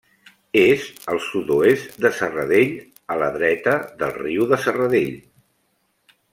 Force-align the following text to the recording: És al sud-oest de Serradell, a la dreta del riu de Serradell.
És 0.59 0.85
al 1.11 1.19
sud-oest 1.25 1.99
de 2.05 2.11
Serradell, 2.21 2.73
a 3.17 3.19
la 3.25 3.29
dreta 3.37 3.77
del 4.03 4.17
riu 4.19 4.49
de 4.55 4.63
Serradell. 4.67 5.17